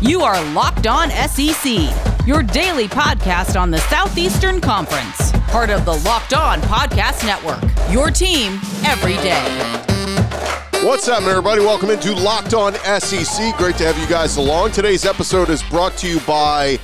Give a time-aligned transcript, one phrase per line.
[0.00, 5.94] You are Locked On SEC, your daily podcast on the Southeastern Conference, part of the
[6.04, 7.62] Locked On Podcast Network.
[7.90, 9.42] Your team every day.
[10.86, 11.62] What's up, everybody?
[11.62, 13.56] Welcome into Locked On SEC.
[13.56, 14.72] Great to have you guys along.
[14.72, 16.78] Today's episode is brought to you by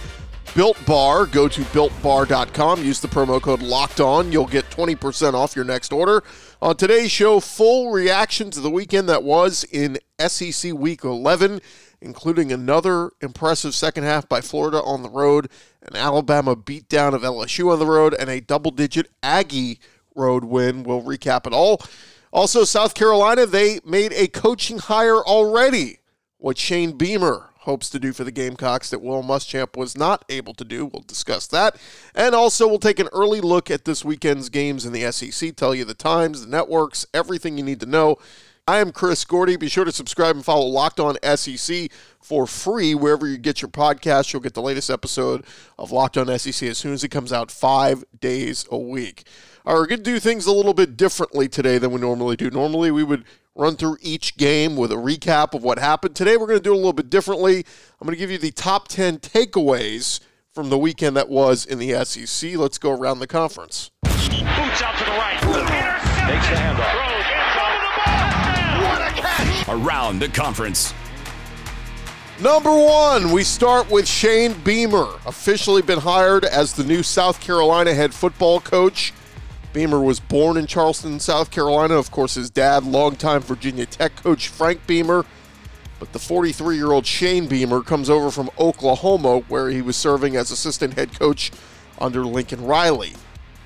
[0.54, 1.26] Built Bar.
[1.26, 2.82] Go to builtbar.com.
[2.82, 4.32] Use the promo code Locked On.
[4.32, 6.22] You'll get 20% off your next order.
[6.62, 11.60] On today's show, full reaction to the weekend that was in SEC Week 11,
[12.00, 15.50] including another impressive second half by Florida on the road,
[15.82, 19.80] an Alabama beatdown of LSU on the road, and a double digit Aggie
[20.14, 20.82] road win.
[20.82, 21.80] We'll recap it all.
[22.32, 25.98] Also, South Carolina, they made a coaching hire already.
[26.38, 30.54] What Shane Beamer hopes to do for the Gamecocks that Will Muschamp was not able
[30.54, 30.86] to do.
[30.86, 31.76] We'll discuss that.
[32.14, 35.74] And also, we'll take an early look at this weekend's games in the SEC, tell
[35.74, 38.16] you the times, the networks, everything you need to know.
[38.70, 39.56] I am Chris Gordy.
[39.56, 43.68] Be sure to subscribe and follow Locked On SEC for free wherever you get your
[43.68, 44.32] podcast.
[44.32, 45.44] You'll get the latest episode
[45.76, 49.26] of Locked On SEC as soon as it comes out five days a week.
[49.66, 52.36] All right, we're going to do things a little bit differently today than we normally
[52.36, 52.48] do.
[52.48, 53.24] Normally, we would
[53.56, 56.14] run through each game with a recap of what happened.
[56.14, 57.66] Today, we're going to do it a little bit differently.
[58.00, 60.20] I'm going to give you the top 10 takeaways
[60.54, 62.54] from the weekend that was in the SEC.
[62.54, 63.90] Let's go around the conference.
[64.04, 65.42] Boots out to the right.
[65.42, 66.28] Intercepted.
[66.28, 67.09] Takes the handoff.
[69.68, 70.94] Around the conference.
[72.40, 77.92] Number one, we start with Shane Beamer, officially been hired as the new South Carolina
[77.92, 79.12] head football coach.
[79.72, 81.94] Beamer was born in Charleston, South Carolina.
[81.94, 85.26] Of course, his dad, longtime Virginia Tech coach Frank Beamer.
[85.98, 90.34] But the 43 year old Shane Beamer comes over from Oklahoma, where he was serving
[90.34, 91.52] as assistant head coach
[91.98, 93.12] under Lincoln Riley.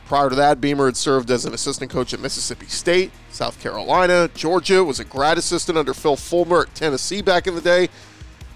[0.06, 4.28] Prior to that, Beamer had served as an assistant coach at Mississippi State, South Carolina,
[4.34, 7.88] Georgia, was a grad assistant under Phil Fulmer at Tennessee back in the day.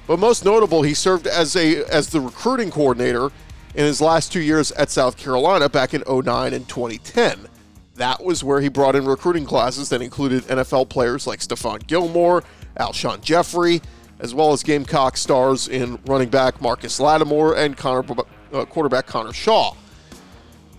[0.06, 3.30] But most notable, he served as a as the recruiting coordinator
[3.74, 7.46] in his last two years at South Carolina back in 09 and 2010.
[7.94, 12.44] That was where he brought in recruiting classes that included NFL players like Stephon Gilmore,
[12.78, 13.82] Alshon Jeffery,
[14.20, 18.04] as well as Gamecock stars in running back Marcus Lattimore and Connor,
[18.52, 19.74] uh, quarterback Connor Shaw.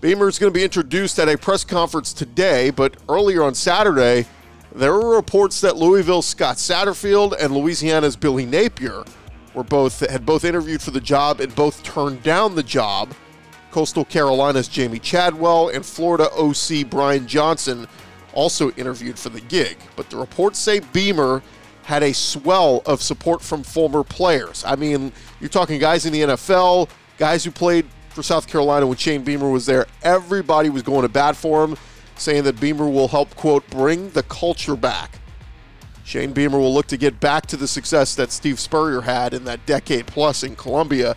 [0.00, 4.26] Beamer is going to be introduced at a press conference today, but earlier on Saturday,
[4.74, 9.04] there were reports that Louisville's Scott Satterfield and Louisiana's Billy Napier
[9.52, 13.12] were both had both interviewed for the job and both turned down the job.
[13.72, 17.86] Coastal Carolina's Jamey Chadwell and Florida OC Brian Johnson
[18.32, 19.76] also interviewed for the gig.
[19.96, 21.42] But the reports say Beamer
[21.82, 24.64] had a swell of support from former players.
[24.64, 28.96] I mean, you're talking guys in the NFL, guys who played for South Carolina when
[28.96, 29.86] Shane Beamer was there.
[30.02, 31.76] Everybody was going to bat for him,
[32.16, 35.18] saying that Beamer will help, quote, bring the culture back.
[36.04, 39.44] Shane Beamer will look to get back to the success that Steve Spurrier had in
[39.44, 41.16] that decade plus in Columbia,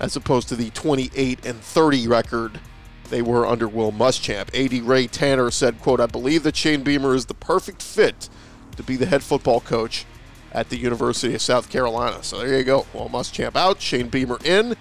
[0.00, 2.60] as opposed to the 28 and 30 record
[3.08, 4.48] they were under Will Muschamp.
[4.54, 8.28] AD Ray Tanner said, quote, I believe that Shane Beamer is the perfect fit
[8.76, 10.06] to be the head football coach
[10.50, 12.22] at the University of South Carolina.
[12.22, 12.86] So there you go.
[12.92, 14.76] Will Muschamp out, Shane Beamer in.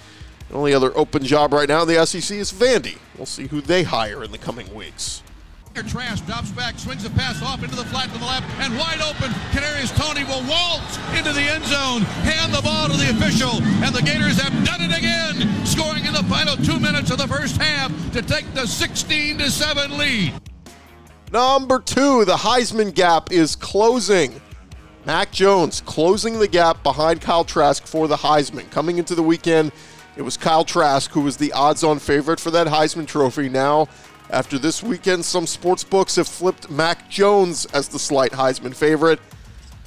[0.51, 2.97] The only other open job right now in the SEC is Vandy.
[3.16, 5.23] We'll see who they hire in the coming weeks.
[5.73, 9.00] Trask drops back, swings a pass off into the flat to the left, and wide
[9.00, 9.31] open.
[9.51, 13.95] Kadarius Toney will waltz into the end zone, hand the ball to the official, and
[13.95, 17.56] the Gators have done it again, scoring in the final two minutes of the first
[17.56, 20.34] half to take the 16 to 7 lead.
[21.31, 24.41] Number two, the Heisman gap is closing.
[25.06, 28.69] Mac Jones closing the gap behind Kyle Trask for the Heisman.
[28.69, 29.72] Coming into the weekend,
[30.16, 33.49] it was Kyle Trask who was the odds on favorite for that Heisman trophy.
[33.49, 33.88] Now,
[34.29, 39.19] after this weekend, some sports books have flipped Mac Jones as the slight Heisman favorite.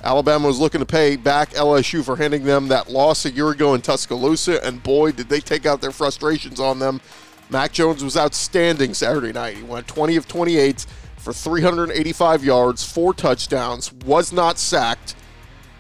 [0.03, 3.73] Alabama was looking to pay back LSU for handing them that loss a year ago
[3.73, 7.01] in Tuscaloosa, and boy, did they take out their frustrations on them.
[7.49, 9.57] Mac Jones was outstanding Saturday night.
[9.57, 10.85] He went 20 of 28
[11.17, 15.15] for 385 yards, four touchdowns, was not sacked,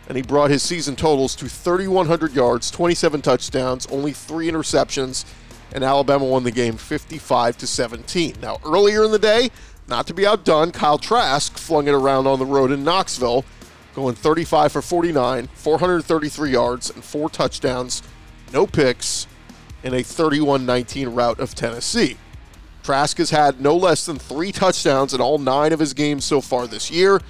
[0.09, 5.25] and he brought his season totals to 3,100 yards, 27 touchdowns, only three interceptions,
[5.73, 8.37] and Alabama won the game 55 to 17.
[8.41, 9.51] Now, earlier in the day,
[9.89, 13.45] not to be outdone, Kyle Trask flung it around on the road in Knoxville,
[13.95, 18.03] going 35 for 49, 433 yards, and four touchdowns,
[18.53, 19.27] no picks,
[19.83, 22.17] in a 31 19 rout of Tennessee.
[22.83, 26.41] Trask has had no less than three touchdowns in all nine of his games so
[26.41, 27.21] far this year.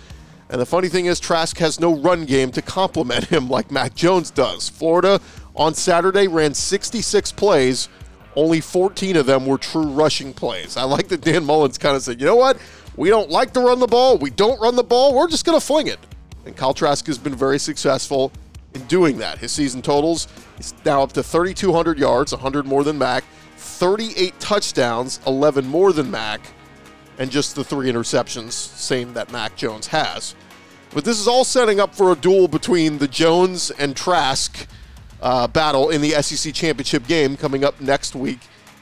[0.54, 3.96] And the funny thing is, Trask has no run game to complement him like Mac
[3.96, 4.68] Jones does.
[4.68, 5.20] Florida
[5.56, 7.88] on Saturday ran 66 plays
[8.36, 10.76] only 14 of them were true rushing plays.
[10.76, 12.58] I like that Dan Mullen kind of said, you know what?
[12.94, 14.16] We don't like to run the ball.
[14.16, 15.12] We don't run the ball.
[15.12, 15.98] We're just going to fling it.
[16.46, 18.30] And Kyle Trask has been very successful
[18.74, 19.38] in doing that.
[19.38, 20.28] His season totals
[20.60, 23.24] is now up to 3,200 yards, 100 more than Mac,
[23.56, 26.42] 38 touchdowns, 11 more than Mac,
[27.18, 30.36] and just the three interceptions, same that Mac Jones has.
[30.94, 34.68] But this is all setting up for a duel between the Jones and Trask
[35.20, 38.38] uh, battle in the SEC championship game coming up next week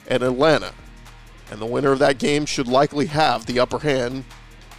[0.07, 0.75] in Atlanta.
[1.51, 4.25] And the winner of that game should likely have the upper hand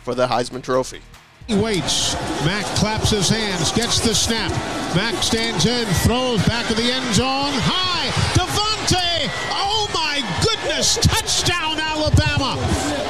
[0.03, 1.01] for the Heisman Trophy.
[1.47, 2.13] He waits.
[2.45, 4.51] Mac claps his hands, gets the snap.
[4.95, 7.51] Mac stands in, throws back of the end zone.
[7.53, 8.11] High.
[8.37, 9.29] DeVonta.
[9.51, 10.97] Oh my goodness.
[10.97, 13.02] Touchdown, Alabama.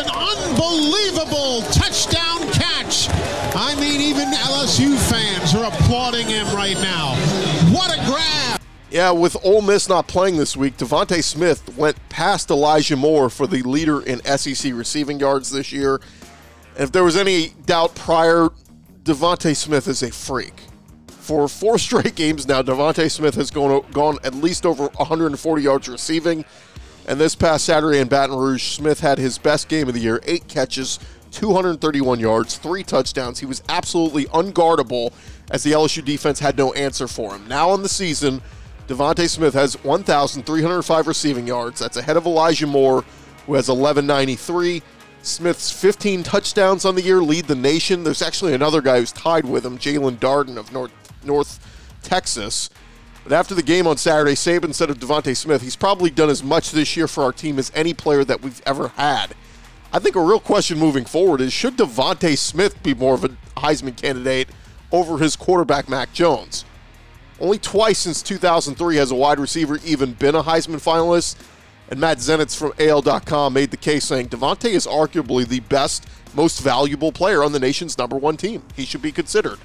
[0.00, 3.08] An unbelievable touchdown catch.
[3.54, 7.14] I mean, even LSU fans are applauding him right now.
[7.72, 8.60] What a grab.
[8.90, 13.46] Yeah, with Ole Miss not playing this week, DeVonta Smith went past Elijah Moore for
[13.46, 16.00] the leader in SEC receiving yards this year.
[16.74, 18.48] And if there was any doubt prior,
[19.02, 20.62] DeVonta Smith is a freak.
[21.08, 25.88] For four straight games now, DeVonta Smith has gone, gone at least over 140 yards
[25.88, 26.44] receiving.
[27.10, 30.20] And this past Saturday in Baton Rouge, Smith had his best game of the year
[30.26, 31.00] eight catches,
[31.32, 33.40] 231 yards, three touchdowns.
[33.40, 35.12] He was absolutely unguardable
[35.50, 37.48] as the LSU defense had no answer for him.
[37.48, 38.40] Now on the season,
[38.86, 41.80] DeVonta Smith has 1,305 receiving yards.
[41.80, 43.04] That's ahead of Elijah Moore,
[43.46, 44.80] who has 1,193.
[45.22, 48.04] Smith's 15 touchdowns on the year lead the nation.
[48.04, 50.92] There's actually another guy who's tied with him, Jaelon Darden of North,
[51.24, 51.58] North
[52.04, 52.70] Texas.
[53.30, 56.42] But after the game on Saturday, Saban said of DeVonta Smith, he's probably done as
[56.42, 59.36] much this year for our team as any player that we've ever had.
[59.92, 63.28] I think a real question moving forward is should DeVonta Smith be more of a
[63.56, 64.48] Heisman candidate
[64.90, 66.64] over his quarterback, Mac Jones?
[67.38, 71.36] Only twice since 2003 has a wide receiver even been a Heisman finalist.
[71.88, 76.04] And Matt Zenitz from AL.com made the case saying DeVonta is arguably the best,
[76.34, 78.64] most valuable player on the nation's number one team.
[78.74, 79.60] He should be considered.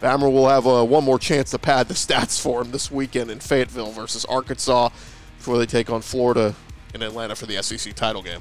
[0.00, 3.30] Bammer will have uh, one more chance to pad the stats for him this weekend
[3.30, 4.90] in Fayetteville versus Arkansas
[5.38, 6.54] before they take on Florida
[6.94, 8.40] in Atlanta for the SEC title game.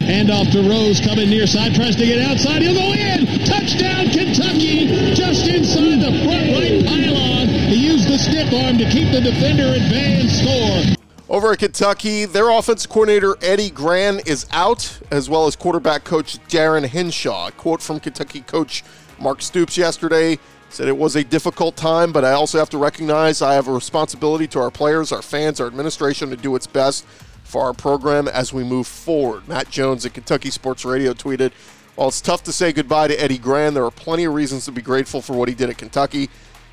[0.00, 2.62] Handoff to Rose coming near side, tries to get outside.
[2.62, 3.44] He'll go in.
[3.44, 5.14] Touchdown, Kentucky.
[5.14, 7.46] Just inside the front right pylon.
[7.46, 10.96] He used the stiff arm to keep the defender at bay and score.
[11.28, 16.38] Over at Kentucky, their offensive coordinator Eddie Gran is out, as well as quarterback coach
[16.48, 17.48] Darin Hinshaw.
[17.48, 18.82] A quote from Kentucky coach
[19.20, 20.38] Mark Stoops yesterday
[20.70, 23.72] said it was a difficult time, but I also have to recognize I have a
[23.72, 27.04] responsibility to our players, our fans, our administration to do its best
[27.42, 29.46] for our program as we move forward.
[29.48, 31.52] Matt Jones at Kentucky Sports Radio tweeted,
[31.96, 34.72] While it's tough to say goodbye to Eddie Gran, there are plenty of reasons to
[34.72, 36.30] be grateful for what he did at Kentucky.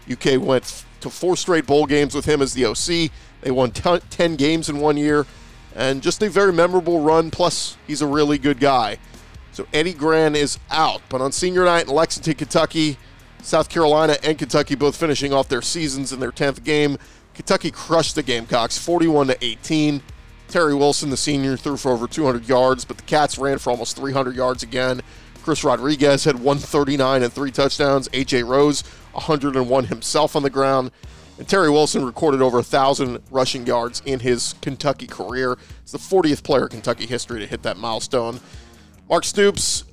[0.09, 3.11] UK went to four straight bowl games with him as the OC.
[3.41, 5.25] They won 10 games in one year,
[5.75, 7.31] and just a very memorable run.
[7.31, 8.97] Plus, he's a really good guy.
[9.53, 11.01] So Eddie Gran is out.
[11.09, 12.97] But on senior night in Lexington, Kentucky,
[13.47, 16.97] South Carolina and Kentucky both finishing off their seasons in their 10th game.
[17.33, 20.01] Kentucky crushed the Gamecocks 41 to 18.
[20.49, 23.95] Terry Wilson, the senior, threw for over 200 yards, but the Cats ran for almost
[23.95, 25.01] 300 yards again.
[25.43, 28.09] Chris Rodriguez had 139 and three touchdowns.
[28.11, 28.43] A.J.
[28.43, 28.81] Rose,
[29.13, 30.91] 101 himself on the ground.
[31.37, 35.57] And Terry Wilson recorded over 1,000 rushing yards in his Kentucky career.
[35.83, 38.41] It's the 40th player in Kentucky history to hit that milestone.
[39.09, 39.85] Mark Stoops,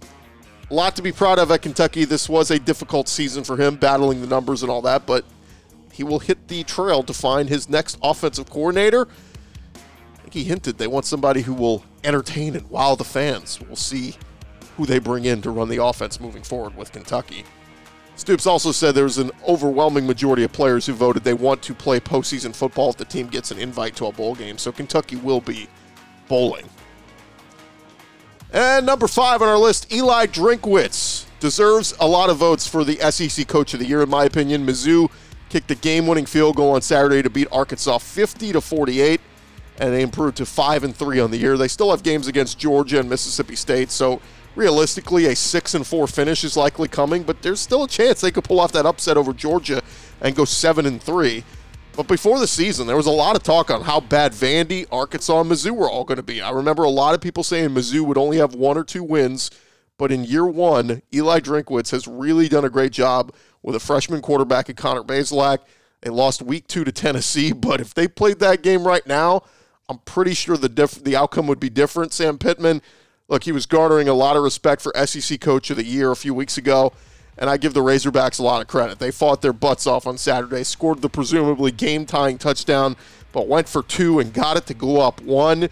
[0.74, 2.04] a lot to be proud of at Kentucky.
[2.04, 5.24] This was a difficult season for him, battling the numbers and all that, but
[5.92, 9.06] he will hit the trail to find his next offensive coordinator.
[9.76, 13.60] I think he hinted they want somebody who will entertain and wow the fans.
[13.60, 14.16] We'll see
[14.76, 17.44] who they bring in to run the offense moving forward with Kentucky.
[18.16, 22.00] Stoops also said there's an overwhelming majority of players who voted they want to play
[22.00, 25.40] postseason football if the team gets an invite to a bowl game, so Kentucky will
[25.40, 25.68] be
[26.26, 26.68] bowling.
[28.54, 32.94] And number five on our list, Eli Drinkwitz deserves a lot of votes for the
[33.10, 34.64] SEC Coach of the Year, in my opinion.
[34.64, 35.10] Mizzou
[35.48, 39.20] kicked a game-winning field goal on Saturday to beat Arkansas 50 to 48,
[39.80, 41.58] and they improved to five and three on the year.
[41.58, 44.20] They still have games against Georgia and Mississippi State, so
[44.54, 47.24] realistically, a six and four finish is likely coming.
[47.24, 49.82] But there's still a chance they could pull off that upset over Georgia
[50.20, 51.42] and go seven and three.
[51.96, 55.40] But before the season, there was a lot of talk on how bad Vandy, Arkansas,
[55.40, 56.42] and Mizzou were all going to be.
[56.42, 59.50] I remember a lot of people saying Mizzou would only have one or two wins.
[59.96, 63.32] But in year one, Eli Drinkwitz has really done a great job
[63.62, 65.58] with a freshman quarterback at Connor Bazelak.
[66.00, 69.42] They lost week two to Tennessee, but if they played that game right now,
[69.88, 72.12] I'm pretty sure the diff- the outcome would be different.
[72.12, 72.82] Sam Pittman,
[73.28, 76.16] look, he was garnering a lot of respect for SEC Coach of the Year a
[76.16, 76.92] few weeks ago
[77.36, 78.98] and I give the Razorbacks a lot of credit.
[78.98, 82.96] They fought their butts off on Saturday, scored the presumably game tying touchdown,
[83.32, 85.68] but went for two and got it to go up one.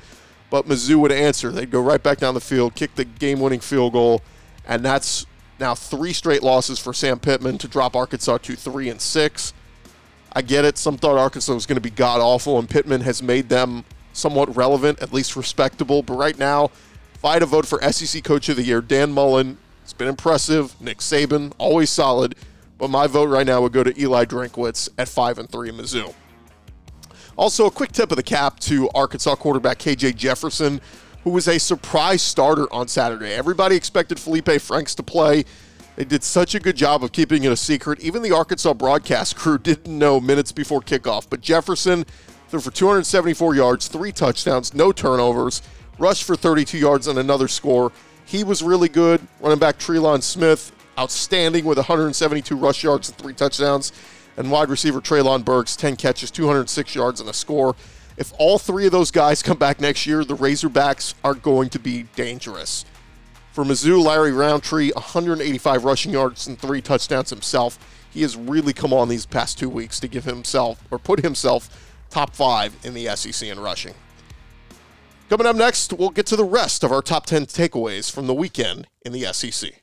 [0.50, 1.50] But Mizzou would answer.
[1.50, 4.21] They'd go right back down the field, kick the game winning field goal,
[4.66, 5.26] and that's
[5.59, 9.54] now three straight losses for Sam Pittman to drop Arkansas to three and six.
[10.35, 10.78] I get it.
[10.78, 14.54] Some thought Arkansas was going to be god awful, and Pittman has made them somewhat
[14.57, 16.02] relevant, at least respectable.
[16.02, 16.71] But right now,
[17.14, 20.09] if I had to vote for SEC Coach of the Year, Dan Mullen, it's been
[20.09, 20.81] impressive.
[20.81, 22.35] Nick Saban, always solid.
[22.79, 25.77] But my vote right now would go to Eli Drinkwitz at five and three in
[25.77, 26.15] Mizzou.
[27.37, 30.81] Also, a quick tip of the cap to Arkansas quarterback KJ Jefferson,
[31.25, 33.33] who was a surprise starter on Saturday.
[33.33, 35.45] Everybody expected Felipe Franks to play.
[35.97, 38.01] They did such a good job of keeping it a secret.
[38.01, 41.27] Even the Arkansas broadcast crew didn't know minutes before kickoff.
[41.29, 42.05] But Jefferson
[42.49, 45.62] threw for 274 yards, three touchdowns, no turnovers,
[45.99, 47.93] rushed for 32 yards and another score.
[48.25, 49.21] He was really good.
[49.41, 53.93] Running back Trelon Smith, outstanding with 172 rush yards and three touchdowns.
[54.37, 57.76] And wide receiver Treylon Burks, 10 catches, 206 yards and a score.
[58.17, 61.79] If all three of those guys come back next year, the Razorbacks are going to
[61.79, 62.85] be dangerous.
[63.52, 67.79] For Mizzou, Larry Rountree, 185 rushing yards and three touchdowns himself.
[68.11, 71.95] He has really come on these past two weeks to give himself or put himself
[72.11, 73.95] top five in the SEC in rushing.
[75.33, 78.35] Coming up next, we'll get to the rest of our top 10 takeaways from the
[78.35, 79.83] weekend in the SEC.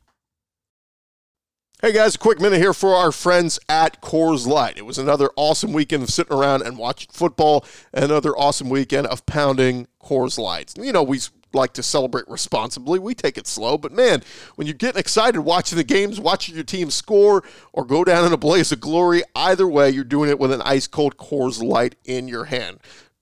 [1.82, 4.77] Hey guys, a quick minute here for our friends at Coors Light.
[4.77, 9.25] It was another awesome weekend of sitting around and watching football, another awesome weekend of
[9.25, 10.75] pounding Coors Lights.
[10.77, 11.20] You know, we
[11.51, 13.00] like to celebrate responsibly.
[13.00, 14.22] We take it slow, but man,
[14.53, 18.34] when you're getting excited watching the games, watching your team score, or go down in
[18.34, 21.96] a blaze of glory, either way, you're doing it with an ice cold Coors Light
[22.06, 22.77] in your hand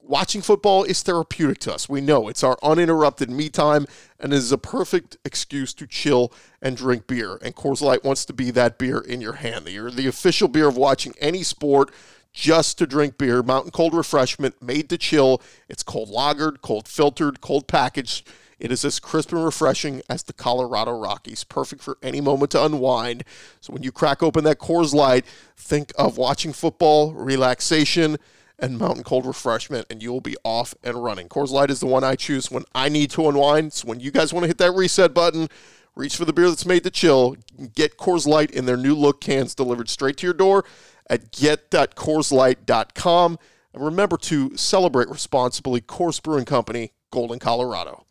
[0.08, 1.90] watching football is therapeutic to us.
[1.90, 3.86] We know it's our uninterrupted me time
[4.20, 7.38] and it is a perfect excuse to chill and drink beer.
[7.42, 9.68] And Coors Light wants to be that beer in your hand.
[9.68, 11.92] You're the official beer of watching any sport
[12.34, 13.42] just to drink beer.
[13.42, 15.42] Mountain cold refreshment made to chill.
[15.68, 18.30] It's cold lagered, cold filtered, cold packaged.
[18.60, 22.64] It is as crisp and refreshing as the Colorado Rockies, perfect for any moment to
[22.64, 23.24] unwind.
[23.62, 28.18] So when you crack open that Coors Light, think of watching football, relaxation,
[28.60, 31.30] and mountain cold refreshment, and you will be off and running.
[31.30, 33.74] Coors Light is the one I choose when I need to unwind.
[33.74, 35.48] So when you guys want to hit that reset button,
[35.96, 37.36] reach for the beer that's made to chill.
[37.76, 40.66] Get Coors Light in their new look cans delivered straight to your door
[41.10, 43.40] at get.coorslight.com.
[43.74, 45.82] And remember to celebrate responsibly.
[45.82, 48.07] Coors Brewing Company, Golden, Colorado.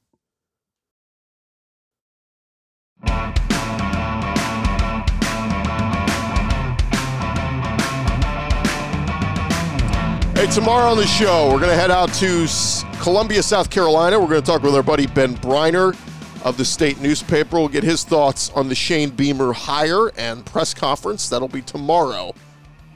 [10.37, 12.47] Hey, tomorrow on the show, we're going to head out to
[13.01, 14.21] Columbia, South Carolina.
[14.21, 15.97] We're going to talk with our buddy Ben Breiner
[16.45, 17.57] of the state newspaper.
[17.57, 21.31] We'll get his thoughts on the Shane Beamer hire and press conference.
[21.31, 22.35] That'll be tomorrow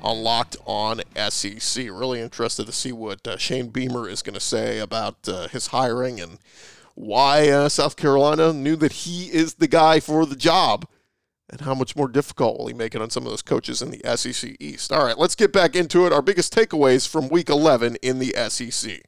[0.02, 1.84] on Locked On SEC.
[1.84, 5.68] Really interested to see what uh, Shane Beamer is going to say about uh, his
[5.68, 6.36] hiring and
[6.94, 10.86] why uh, South Carolina knew that he is the guy for the job
[11.50, 13.90] and how much more difficult will he make it on some of those coaches in
[13.90, 14.92] the SEC East?
[14.92, 16.12] All right, let's get back into it.
[16.12, 19.02] Our biggest takeaways from week 11 in the SEC.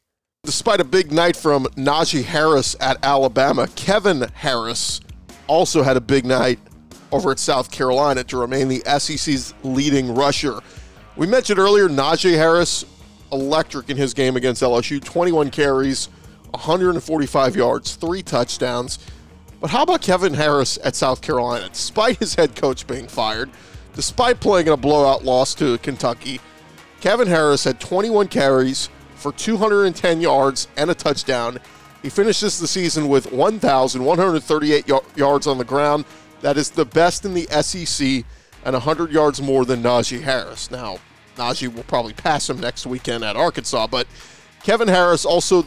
[0.45, 5.01] Despite a big night from Najee Harris at Alabama, Kevin Harris
[5.47, 6.59] also had a big night
[7.13, 10.59] over at South Carolina to remain the SEC's leading rusher.
[11.15, 12.85] We mentioned earlier Najee Harris,
[13.31, 16.09] electric in his game against LSU 21 carries,
[16.51, 18.99] 145 yards, three touchdowns.
[19.63, 21.69] But how about Kevin Harris at South Carolina?
[21.69, 23.49] Despite his head coach being fired,
[23.95, 26.41] despite playing in a blowout loss to Kentucky,
[27.01, 31.61] Kevin Harris had 21 carries for 210 yards and a touchdown.
[32.03, 36.07] He finishes the season with 1,138 y- yards on the ground.
[36.41, 38.25] That is the best in the SEC
[38.65, 40.73] and 100 yards more than Najee Harris.
[40.73, 40.99] Now,
[41.37, 44.09] Najee will probably pass him next weekend at Arkansas, but
[44.65, 45.65] Kevin Harris also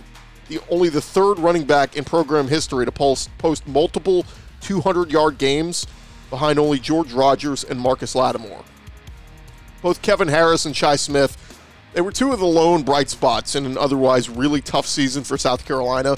[0.48, 4.26] the only the third running back in program history to post, post multiple
[4.62, 5.88] 200 yard games
[6.30, 8.64] behind only George Rogers and Marcus Lattimore.
[9.82, 11.38] Both Kevin Harris and Shi Smith,
[11.94, 15.38] they were two of the lone bright spots in an otherwise really tough season for
[15.38, 16.18] South Carolina.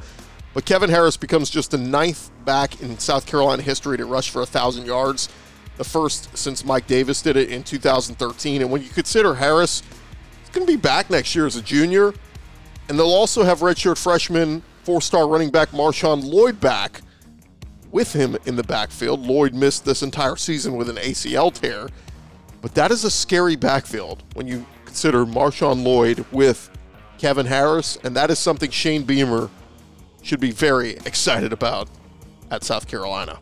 [0.54, 4.40] But Kevin Harris becomes just the ninth back in South Carolina history to rush for
[4.40, 5.30] 1,000 yards,
[5.76, 8.62] the first since Mike Davis did it in 2013.
[8.62, 9.84] And when you consider Harris,
[10.40, 12.14] he's going to be back next year as a junior,
[12.90, 17.02] and they'll also have redshirt freshman four star running back Marshawn Lloyd back
[17.92, 19.26] with him in the backfield.
[19.26, 21.90] Lloyd missed this entire season with an ACL tear,
[22.62, 26.70] but that is a scary backfield when you consider Marshawn Lloyd with
[27.18, 29.50] Kevin Harris, and that is something Shane Beamer
[30.22, 31.90] should be very excited about
[32.52, 33.40] at South Carolina.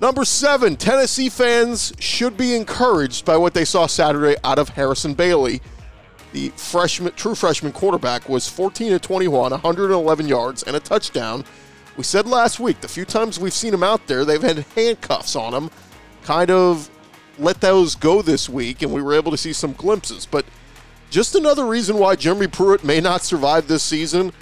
[0.00, 5.14] Number seven, Tennessee fans should be encouraged by what they saw Saturday out of Harrison
[5.14, 5.62] Bailey
[6.32, 11.44] the freshman, true freshman quarterback was 14 to 21, 111 yards and a touchdown
[11.96, 15.36] We said last week, the few times we've seen him out there, they've had handcuffs
[15.36, 15.70] on him.
[16.24, 16.88] Kind of
[17.38, 20.26] let those go this week, and we were able to see some glimpses.
[20.26, 20.46] But
[21.10, 24.32] just another reason why Jeremy Pruitt may not survive this season.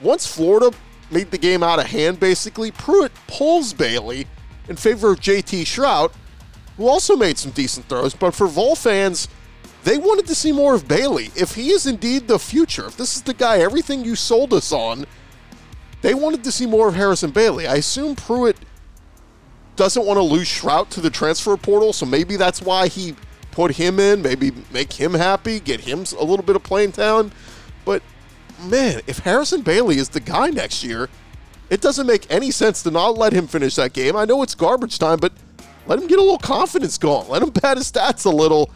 [0.00, 0.70] Once Florida
[1.10, 4.26] made the game out of hand, basically, Pruitt pulls Bailey
[4.68, 6.12] in favor of JT Shrout,
[6.76, 8.14] who also made some decent throws.
[8.14, 9.28] But for Vol fans,
[9.84, 11.30] they wanted to see more of Bailey.
[11.34, 14.72] If he is indeed the future, if this is the guy, everything you sold us
[14.72, 15.06] on,
[16.02, 17.66] they wanted to see more of Harrison Bailey.
[17.66, 18.56] I assume Pruitt
[19.76, 23.16] doesn't want to lose Shrout to the transfer portal, so maybe that's why he
[23.50, 27.32] put him in, maybe make him happy, get him a little bit of playing time.
[27.84, 28.02] But
[28.60, 31.08] man, if Harrison Bailey is the guy next year,
[31.70, 34.16] it doesn't make any sense to not let him finish that game.
[34.16, 35.32] I know it's garbage time, but
[35.86, 37.28] let him get a little confidence going.
[37.28, 38.70] Let him pad his stats a little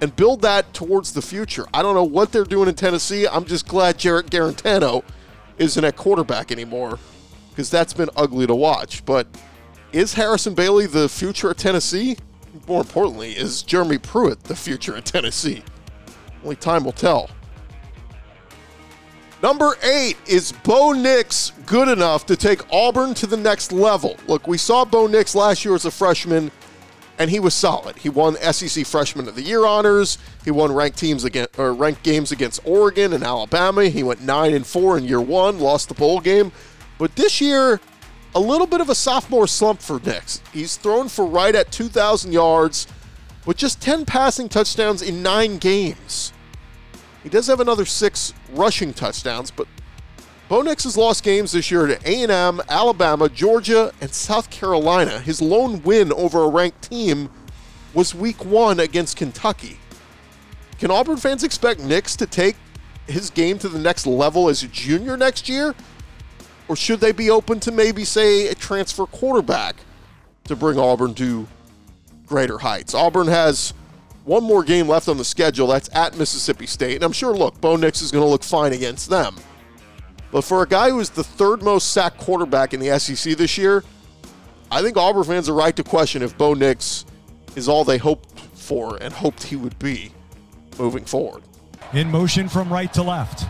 [0.00, 1.66] and build that towards the future.
[1.74, 3.26] I don't know what they're doing in Tennessee.
[3.26, 5.04] I'm just glad Jarrett Guarantano
[5.58, 6.98] isn't at quarterback anymore
[7.50, 9.04] because that's been ugly to watch.
[9.04, 9.26] But
[9.92, 12.16] is Harrison Bailey the future of Tennessee?
[12.66, 15.62] More importantly, is Jeremy Pruitt the future of Tennessee?
[16.42, 17.30] Only time will tell.
[19.42, 24.16] Number eight is Bo Nix good enough to take Auburn to the next level?
[24.26, 26.50] Look, we saw Bo Nix last year as a freshman,
[27.20, 27.96] and he was solid.
[27.98, 30.16] He won SEC Freshman of the Year honors.
[30.42, 33.84] He won ranked teams against or ranked games against Oregon and Alabama.
[33.84, 36.50] He went nine and four in year one, lost the bowl game.
[36.96, 37.78] But this year,
[38.34, 40.40] a little bit of a sophomore slump for Nix.
[40.50, 42.86] He's thrown for right at 2,000 yards
[43.44, 46.32] with just 10 passing touchdowns in nine games.
[47.22, 49.68] He does have another six rushing touchdowns, but
[50.50, 55.20] Bo Nix has lost games this year to A&M, Alabama, Georgia, and South Carolina.
[55.20, 57.30] His lone win over a ranked team
[57.94, 59.78] was Week One against Kentucky.
[60.80, 62.56] Can Auburn fans expect Nix to take
[63.06, 65.72] his game to the next level as a junior next year,
[66.66, 69.76] or should they be open to maybe say a transfer quarterback
[70.46, 71.46] to bring Auburn to
[72.26, 72.92] greater heights?
[72.92, 73.72] Auburn has
[74.24, 75.68] one more game left on the schedule.
[75.68, 76.96] That's at Mississippi State.
[76.96, 79.36] And I'm sure, look, Bo Nix is going to look fine against them.
[80.32, 83.58] But for a guy who is the third most sacked quarterback in the SEC this
[83.58, 83.84] year,
[84.70, 87.04] I think Auburn fans are right to question if Bo Nix
[87.56, 90.12] is all they hoped for and hoped he would be
[90.78, 91.42] moving forward.
[91.92, 93.44] In motion from right to left.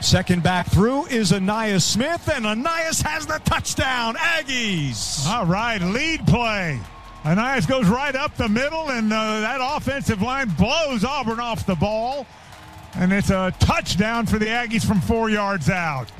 [0.00, 4.14] Second back through is Ainias Smith, and Ainias has the touchdown.
[4.14, 5.26] Aggies.
[5.26, 6.78] All right, lead play.
[7.24, 11.74] Ainias goes right up the middle, and uh, that offensive line blows Auburn off the
[11.74, 12.28] ball.
[12.98, 16.10] And it's a touchdown for the Aggies from four yards out.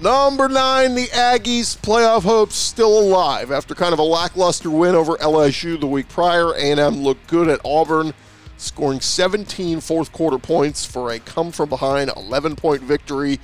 [0.00, 5.16] Number nine, the Aggies' playoff hopes still alive after kind of a lackluster win over
[5.16, 6.52] LSU the week prior.
[6.52, 8.14] A&M looked good at Auburn,
[8.56, 13.40] scoring 17 fourth quarter points for a come from behind 11 point victory.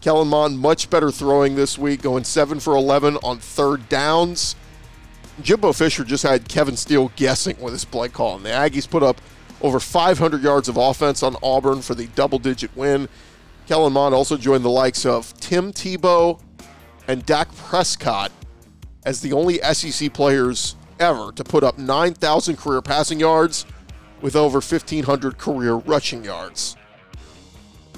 [0.00, 4.56] Kellen Mond much better throwing this week, going 7 for 11 on third downs.
[5.42, 9.04] Jimbo Fisher just had Kevin Steele guessing with his play call, and the Aggies put
[9.04, 9.20] up
[9.60, 13.08] over 500 yards of offense on Auburn for the double digit win.
[13.66, 16.40] Kellen Mond also joined the likes of Tim Tebow
[17.06, 18.32] and Dak Prescott
[19.04, 23.66] as the only SEC players ever to put up 9,000 career passing yards
[24.20, 26.76] with over 1,500 career rushing yards.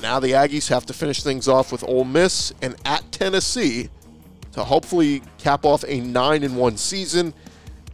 [0.02, 3.90] Now the Aggies have to finish things off with Ole Miss and at Tennessee
[4.52, 7.34] to hopefully cap off a 9 and 1 season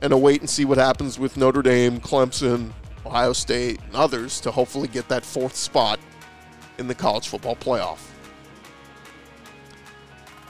[0.01, 2.73] and a wait and see what happens with Notre Dame, Clemson,
[3.07, 5.99] Ohio State, and others to hopefully get that fourth spot
[6.79, 7.99] in the college football playoff.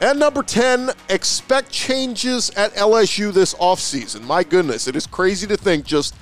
[0.01, 4.23] And number 10, expect changes at LSU this offseason.
[4.23, 6.15] My goodness, it is crazy to think just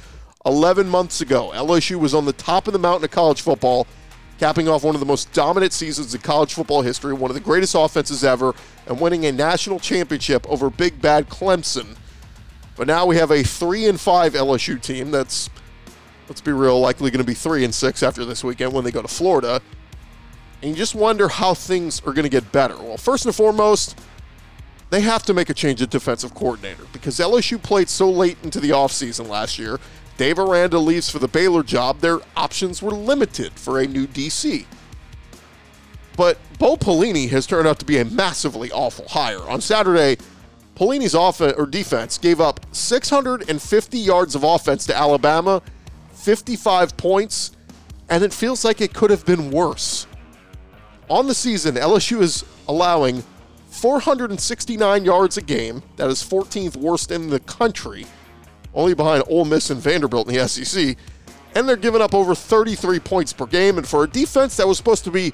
[0.47, 3.87] 11 months ago, LSU was on the top of the mountain of college football,
[4.39, 7.41] capping off one of the most dominant seasons in college football history, one of the
[7.41, 8.55] greatest offenses ever,
[8.87, 11.97] and winning a national championship over big bad Clemson.
[12.77, 15.49] But now we have a 3 and 5 LSU team that's
[16.29, 18.91] let's be real, likely going to be 3 and 6 after this weekend when they
[18.91, 19.61] go to Florida
[20.65, 22.75] and you just wonder how things are going to get better.
[22.77, 24.01] Well, first and foremost,
[24.89, 28.61] they have to make a change at defensive coordinator because LSU played so late into
[28.61, 29.79] the offseason last year.
[30.17, 32.01] Dave Aranda leaves for the Baylor job.
[32.01, 34.65] Their options were limited for a new DC.
[36.17, 39.43] But Bo Pelini has turned out to be a massively awful hire.
[39.43, 40.17] On Saturday,
[40.77, 45.61] Pelini's offense or defense gave up 650 yards of offense to Alabama,
[46.25, 47.53] 55 points,
[48.09, 50.07] and it feels like it could have been worse.
[51.11, 53.23] On the season, LSU is allowing
[53.69, 55.83] 469 yards a game.
[55.97, 58.07] That is 14th worst in the country,
[58.73, 60.97] only behind Ole Miss and Vanderbilt in the SEC.
[61.55, 63.77] And they're giving up over 33 points per game.
[63.77, 65.33] And for a defense that was supposed to be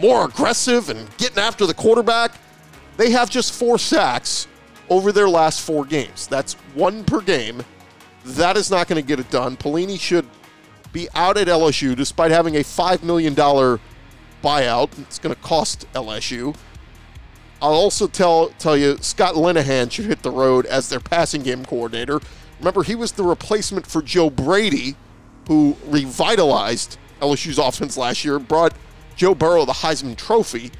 [0.00, 2.32] more aggressive and getting after the quarterback,
[2.96, 4.46] They have just four sacks
[4.90, 6.26] over their last four games.
[6.26, 7.62] That's one per game.
[8.24, 9.56] That is not going to get it done.
[9.56, 10.26] Pelini should
[10.92, 14.98] be out at LSU despite having a $5 million buyout.
[14.98, 16.54] It's going to cost LSU.
[17.62, 21.64] I'll also tell tell you Scott Linehan should hit the road as their passing game
[21.64, 22.20] coordinator.
[22.58, 24.96] Remember, he was the replacement for Joe Brady,
[25.46, 28.74] who revitalized LSU's offense last year, brought
[29.14, 30.70] Joe Burrow the Heisman Trophy.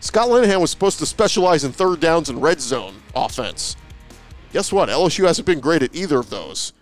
[0.00, 3.76] Scott Linehan was supposed to specialize in third downs and red zone offense.
[4.52, 4.88] Guess what?
[4.88, 6.72] LSU hasn't been great at either of those.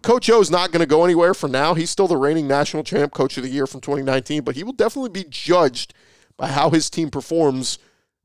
[0.00, 1.74] Coach O is not going to go anywhere for now.
[1.74, 4.72] He's still the reigning national champ, coach of the year from 2019, but he will
[4.72, 5.92] definitely be judged
[6.38, 7.78] by how his team performs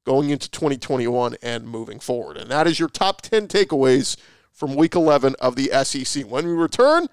[0.05, 2.37] going into 2021 and moving forward.
[2.37, 4.15] And that is your top 10 takeaways
[4.53, 6.23] from week 11 of the SEC.
[6.23, 7.07] When we return,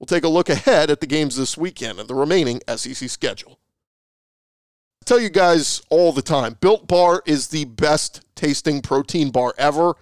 [0.00, 3.60] we'll take a look ahead at the games this weekend and the remaining SEC schedule.
[5.00, 9.54] I tell you guys all the time, Built Bar is the best tasting protein bar
[9.56, 9.94] ever.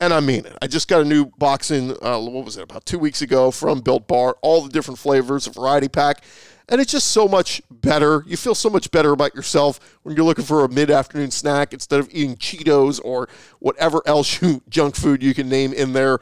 [0.00, 0.56] And I mean it.
[0.62, 3.50] I just got a new box in, uh, what was it, about two weeks ago
[3.50, 6.22] from Built Bar, all the different flavors, a variety pack.
[6.68, 8.22] And it's just so much better.
[8.26, 11.72] You feel so much better about yourself when you're looking for a mid afternoon snack
[11.72, 16.20] instead of eating Cheetos or whatever else you, junk food you can name in there.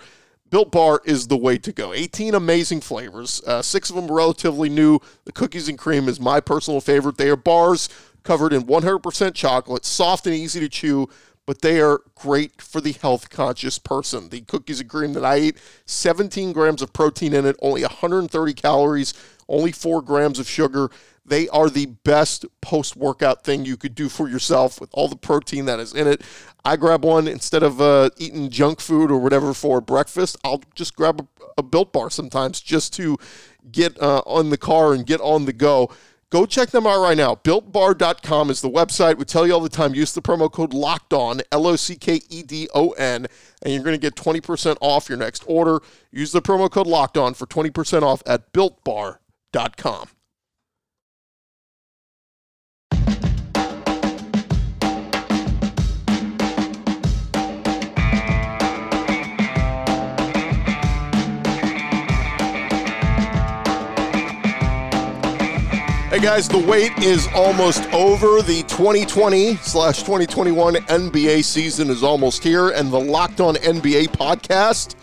[0.48, 1.92] Built Bar is the way to go.
[1.92, 5.00] 18 amazing flavors, uh, six of them relatively new.
[5.24, 7.18] The cookies and cream is my personal favorite.
[7.18, 7.88] They are bars
[8.22, 11.08] covered in 100% chocolate, soft and easy to chew,
[11.46, 14.28] but they are great for the health conscious person.
[14.28, 18.52] The cookies and cream that I eat, 17 grams of protein in it, only 130
[18.54, 19.14] calories,
[19.48, 20.90] only four grams of sugar.
[21.24, 25.16] They are the best post workout thing you could do for yourself with all the
[25.16, 26.22] protein that is in it.
[26.64, 30.36] I grab one instead of uh, eating junk food or whatever for breakfast.
[30.44, 33.16] I'll just grab a, a built bar sometimes just to
[33.70, 35.90] get uh, on the car and get on the go.
[36.36, 37.36] Go check them out right now.
[37.36, 39.16] BuiltBar.com is the website.
[39.16, 39.94] We tell you all the time.
[39.94, 43.26] Use the promo code Locked On L O C K E D O N,
[43.62, 45.80] and you're going to get 20% off your next order.
[46.12, 50.08] Use the promo code Locked On for 20% off at BuiltBar.com.
[66.16, 68.40] Hey guys, the wait is almost over.
[68.40, 74.94] The 2020 slash 2021 NBA season is almost here, and the Locked On NBA podcast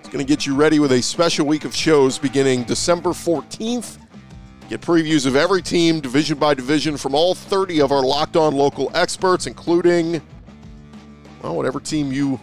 [0.00, 3.98] is going to get you ready with a special week of shows beginning December 14th.
[4.68, 8.54] Get previews of every team, division by division, from all 30 of our Locked On
[8.54, 10.22] local experts, including,
[11.42, 12.38] well, whatever team you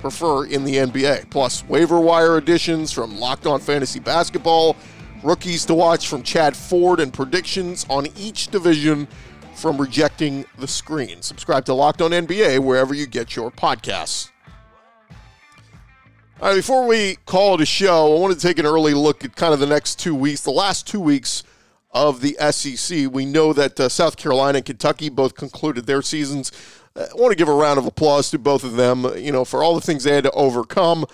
[0.00, 1.30] prefer in the NBA.
[1.30, 4.76] Plus, waiver wire additions from Locked On Fantasy Basketball
[5.22, 9.06] rookies to watch from Chad Ford, and predictions on each division
[9.54, 11.22] from Rejecting the Screen.
[11.22, 14.30] Subscribe to Locked On NBA wherever you get your podcasts.
[16.40, 19.24] All right, before we call it a show, I want to take an early look
[19.24, 21.44] at kind of the next two weeks, the last two weeks
[21.92, 23.12] of the SEC.
[23.12, 26.50] We know that uh, South Carolina and Kentucky both concluded their seasons.
[26.96, 29.62] I want to give a round of applause to both of them, you know, for
[29.62, 31.06] all the things they had to overcome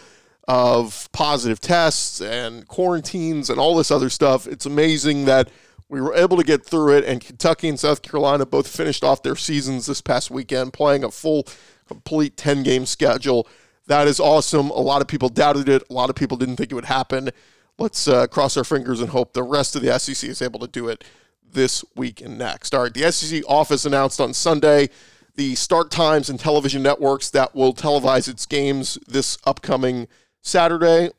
[0.48, 4.46] of positive tests and quarantines and all this other stuff.
[4.46, 5.50] It's amazing that
[5.90, 9.22] we were able to get through it, and Kentucky and South Carolina both finished off
[9.22, 11.46] their seasons this past weekend, playing a full,
[11.86, 13.46] complete 10 game schedule.
[13.86, 14.70] That is awesome.
[14.70, 17.30] A lot of people doubted it, a lot of people didn't think it would happen.
[17.78, 20.66] Let's uh, cross our fingers and hope the rest of the SEC is able to
[20.66, 21.04] do it
[21.50, 22.74] this week and next.
[22.74, 24.88] All right, the SEC office announced on Sunday
[25.36, 30.08] the start times and television networks that will televise its games this upcoming
[30.48, 31.10] Saturday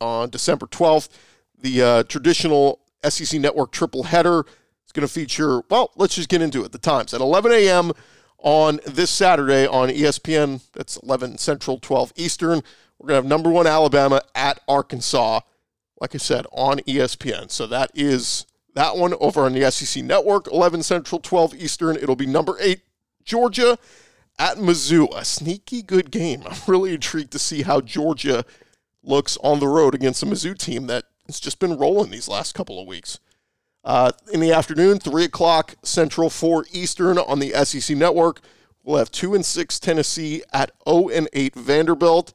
[0.00, 1.08] on December 12th.
[1.58, 4.40] The uh, traditional SEC Network triple header
[4.84, 6.72] is going to feature, well, let's just get into it.
[6.72, 7.92] The times at 11 a.m.
[8.38, 10.62] on this Saturday on ESPN.
[10.72, 12.62] That's 11 Central, 12 Eastern.
[12.98, 15.40] We're going to have number one Alabama at Arkansas,
[16.00, 17.50] like I said, on ESPN.
[17.50, 21.96] So that is that one over on the SEC Network, 11 Central, 12 Eastern.
[21.96, 22.82] It'll be number eight,
[23.24, 23.78] Georgia
[24.38, 25.08] at Mizzou.
[25.16, 26.42] A sneaky good game.
[26.46, 28.44] I'm really intrigued to see how Georgia
[29.06, 32.54] looks on the road against a Mizzou team that has just been rolling these last
[32.54, 33.18] couple of weeks.
[33.84, 38.40] Uh, in the afternoon, 3 o'clock Central, 4 Eastern on the SEC Network.
[38.82, 42.32] We'll have 2 and 6 Tennessee at 0 and 8 Vanderbilt.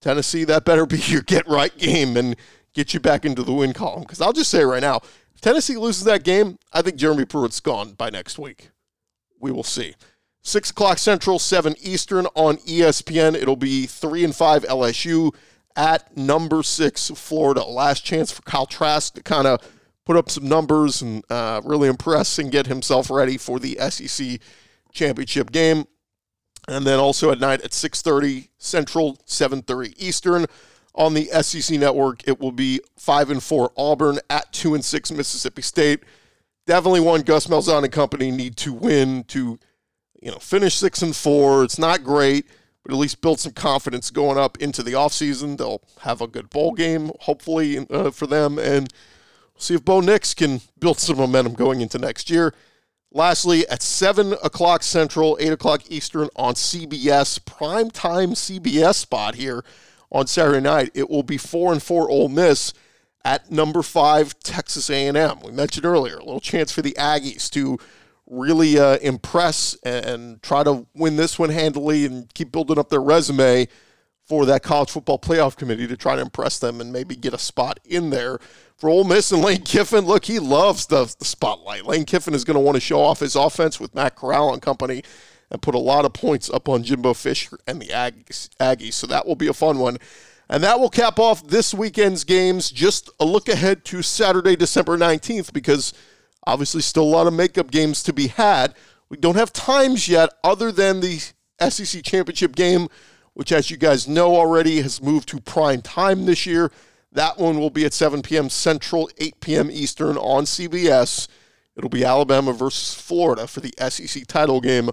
[0.00, 2.36] Tennessee, that better be your get right game and
[2.74, 4.02] get you back into the win column.
[4.02, 5.00] Because I'll just say right now,
[5.34, 8.70] if Tennessee loses that game, I think Jeremy Pruitt's gone by next week.
[9.40, 9.94] We will see.
[10.42, 13.34] 6 o'clock Central, 7 Eastern on ESPN.
[13.34, 15.34] It'll be 3 and 5 LSU
[15.76, 17.64] at number six, Florida.
[17.64, 19.60] Last chance for Kyle Trask to kind of
[20.04, 24.40] put up some numbers and uh, really impress and get himself ready for the SEC
[24.92, 25.84] championship game.
[26.68, 30.46] And then also at night at 6:30 Central, 7:30 Eastern
[30.94, 35.10] on the SEC network, it will be 5 and 4 Auburn at 2 and 6
[35.10, 36.00] Mississippi State.
[36.66, 39.58] Definitely one Gus Malzahn and company need to win to
[40.22, 41.64] you know, finish 6 and 4.
[41.64, 42.46] It's not great,
[42.82, 45.58] but at least build some confidence going up into the offseason.
[45.58, 48.92] They'll have a good bowl game hopefully uh, for them and
[49.56, 52.54] see if Bo Nix can build some momentum going into next year.
[53.14, 59.62] Lastly, at 7 o'clock Central, 8 o'clock Eastern on CBS, prime time CBS spot here
[60.10, 62.72] on Saturday night, it will be 4 and 4 Ole Miss
[63.24, 65.40] at number 5 Texas A&M.
[65.44, 67.78] We mentioned earlier, a little chance for the Aggies to
[68.26, 73.02] really uh, impress and try to win this one handily and keep building up their
[73.02, 73.68] resume
[74.24, 77.38] for that college football playoff committee to try to impress them and maybe get a
[77.38, 78.38] spot in there
[78.76, 80.06] for Ole Miss and Lane Kiffin.
[80.06, 81.84] Look, he loves the, the spotlight.
[81.84, 84.62] Lane Kiffin is going to want to show off his offense with Matt Corral and
[84.62, 85.02] company
[85.50, 88.48] and put a lot of points up on Jimbo Fisher and the Aggies.
[88.58, 88.94] Aggies.
[88.94, 89.98] So that will be a fun one.
[90.48, 92.70] And that will cap off this weekend's games.
[92.70, 95.92] Just a look ahead to Saturday, December 19th, because
[96.46, 98.74] obviously still a lot of makeup games to be had.
[99.08, 101.18] We don't have times yet other than the
[101.68, 102.88] SEC championship game,
[103.34, 106.70] which, as you guys know already, has moved to prime time this year.
[107.12, 108.48] That one will be at 7 p.m.
[108.48, 109.70] Central, 8 p.m.
[109.70, 111.28] Eastern on CBS.
[111.76, 114.90] It'll be Alabama versus Florida for the SEC title game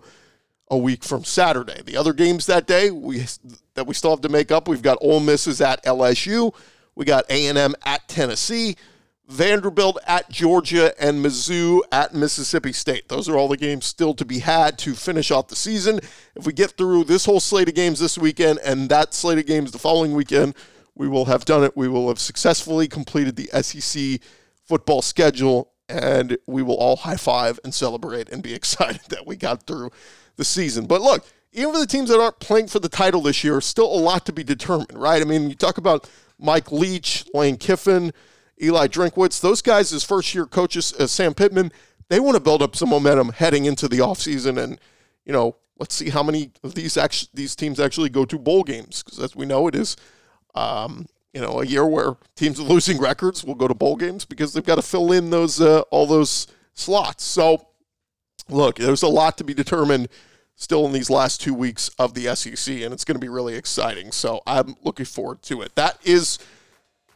[0.69, 1.81] a week from Saturday.
[1.83, 3.25] The other games that day we
[3.73, 4.67] that we still have to make up.
[4.67, 6.53] We've got Ole Miss is at LSU.
[6.95, 8.75] We got A&M at Tennessee,
[9.29, 13.09] Vanderbilt at Georgia, and Mizzou at Mississippi State.
[13.09, 15.99] Those are all the games still to be had to finish off the season.
[16.35, 19.45] If we get through this whole slate of games this weekend and that slate of
[19.45, 20.55] games the following weekend,
[20.95, 21.77] we will have done it.
[21.77, 24.19] We will have successfully completed the SEC
[24.65, 29.35] football schedule, and we will all high five and celebrate and be excited that we
[29.35, 29.91] got through
[30.37, 30.87] the season.
[30.87, 33.93] But look, even for the teams that aren't playing for the title this year, still
[33.93, 35.21] a lot to be determined, right?
[35.21, 38.11] I mean, you talk about Mike Leach, Lane Kiffin,
[38.61, 41.71] Eli Drinkwitz, those guys as first year coaches, uh, Sam Pittman,
[42.09, 44.61] they want to build up some momentum heading into the offseason.
[44.61, 44.79] And,
[45.25, 48.63] you know, let's see how many of these actually, these teams actually go to bowl
[48.63, 49.03] games.
[49.03, 49.95] Because as we know, it is
[50.55, 54.53] um, you know, a year where teams losing records will go to bowl games because
[54.53, 57.23] they've got to fill in those uh, all those slots.
[57.23, 57.67] So,
[58.49, 60.09] look, there's a lot to be determined
[60.55, 63.55] still in these last two weeks of the SEC, and it's going to be really
[63.55, 64.11] exciting.
[64.11, 65.75] So, I'm looking forward to it.
[65.75, 66.39] That is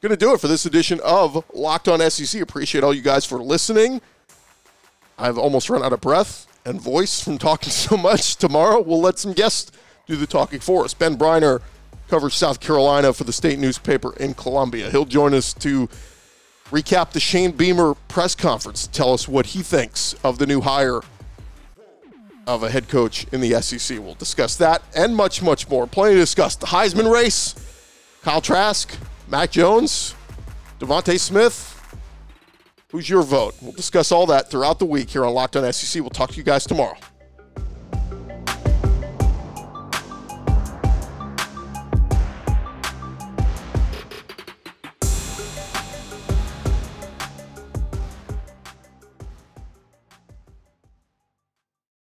[0.04, 2.42] going to do it for this edition of Locked On SEC.
[2.42, 4.02] Appreciate all you guys for listening.
[5.18, 8.36] I've almost run out of breath and voice from talking so much.
[8.36, 9.72] Tomorrow, we'll let some guests
[10.06, 10.94] do the talking for us.
[10.94, 11.62] Ben Breiner
[12.10, 14.92] covers South Carolina for the state newspaper in Columbia.
[14.92, 15.88] He'll join us to
[16.66, 21.00] recap the Shane Beamer press conference, tell us what he thinks of the new hire
[22.46, 24.00] of a head coach in the SEC.
[24.00, 25.88] We'll discuss that and much, much more.
[25.88, 26.58] Plenty to discuss.
[26.58, 27.56] The Heisman race,
[28.22, 28.94] Kyle Trask,
[29.28, 30.16] Mac Jones,
[30.80, 31.70] DeVonta Smith.
[32.92, 33.56] Who's your vote?
[33.62, 36.02] We'll discuss all that throughout the week here on Locked On SEC.
[36.02, 36.98] We'll talk to you guys tomorrow.